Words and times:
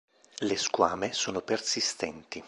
Le 0.39 0.55
squame 0.57 1.13
sono 1.13 1.41
persistenti. 1.41 2.39